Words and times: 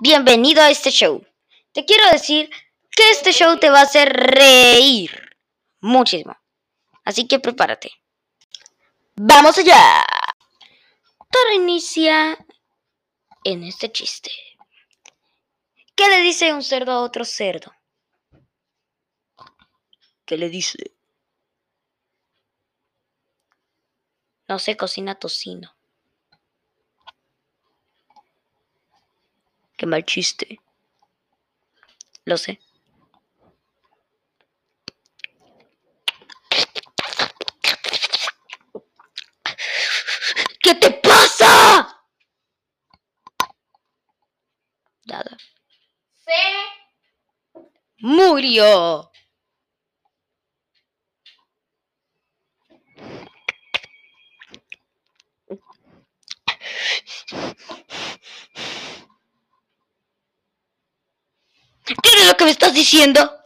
Bienvenido 0.00 0.62
a 0.62 0.70
este 0.70 0.90
show. 0.90 1.26
Te 1.72 1.84
quiero 1.84 2.08
decir 2.12 2.48
que 2.88 3.10
este 3.10 3.32
show 3.32 3.58
te 3.58 3.68
va 3.68 3.80
a 3.80 3.82
hacer 3.82 4.12
reír 4.12 5.36
muchísimo. 5.80 6.36
Así 7.04 7.26
que 7.26 7.40
prepárate. 7.40 7.90
¡Vamos 9.16 9.58
allá! 9.58 10.04
Todo 11.30 11.52
inicia 11.52 12.38
en 13.42 13.64
este 13.64 13.90
chiste. 13.90 14.30
¿Qué 15.96 16.08
le 16.08 16.20
dice 16.20 16.54
un 16.54 16.62
cerdo 16.62 16.92
a 16.92 17.00
otro 17.00 17.24
cerdo? 17.24 17.72
¿Qué 20.24 20.36
le 20.36 20.48
dice? 20.48 20.94
No 24.46 24.60
se 24.60 24.76
cocina 24.76 25.16
tocino. 25.16 25.77
Qué 29.78 29.86
mal 29.86 30.04
chiste. 30.04 30.60
Lo 32.24 32.36
sé. 32.36 32.58
¿Qué 40.60 40.74
te 40.74 40.90
pasa? 40.90 42.02
Nada. 45.06 45.38
Se 46.24 46.32
Murió. 48.00 49.07
¿Qué 61.88 62.10
es 62.10 62.26
lo 62.26 62.36
que 62.36 62.44
me 62.44 62.50
estás 62.50 62.74
diciendo? 62.74 63.42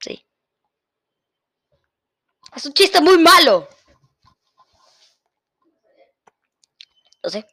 Sí. 0.00 0.24
Es 2.54 2.64
un 2.66 2.72
chiste 2.74 3.00
muy 3.00 3.18
malo. 3.18 3.68
Lo 7.22 7.30
sé. 7.30 7.44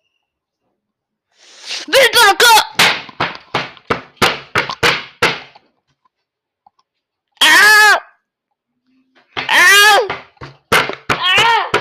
¡Ven 1.88 2.12
para 2.14 2.32
acá! 2.32 2.46
¡Ah! 7.42 8.00
¡Ah! 9.36 10.00
¡Ah! 11.10 11.72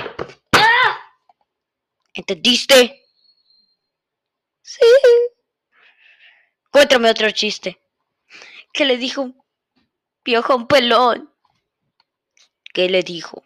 ¡Ah! 0.53 0.99
¿Entendiste? 2.15 3.07
Sí. 4.63 4.81
Cuéntame 6.73 7.11
otro 7.11 7.31
chiste. 7.31 7.79
¿Qué 8.73 8.87
le 8.87 8.97
dijo 8.97 9.21
un 9.21 9.45
piojo 10.23 10.55
a 10.55 10.57
un 10.57 10.67
pelón? 10.67 11.31
¿Qué 12.73 12.89
le 12.89 13.03
dijo? 13.03 13.45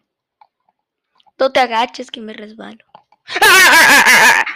No 1.36 1.50
te 1.52 1.58
agaches 1.58 2.10
que 2.10 2.20
me 2.20 2.32
resbalo. 2.32 2.84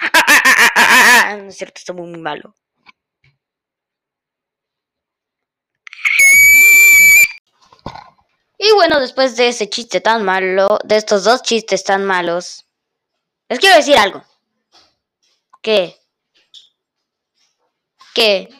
No 1.30 1.48
es 1.48 1.56
cierto, 1.56 1.78
está 1.78 1.92
muy, 1.92 2.08
muy 2.08 2.20
malo. 2.20 2.54
Y 8.58 8.72
bueno, 8.74 9.00
después 9.00 9.36
de 9.36 9.48
ese 9.48 9.68
chiste 9.68 10.00
tan 10.00 10.24
malo, 10.24 10.78
de 10.84 10.96
estos 10.96 11.24
dos 11.24 11.42
chistes 11.42 11.82
tan 11.82 12.04
malos, 12.04 12.66
les 13.48 13.58
quiero 13.58 13.76
decir 13.76 13.96
algo. 13.96 14.22
¿Qué? 15.62 15.96
¿Qué? 18.14 18.59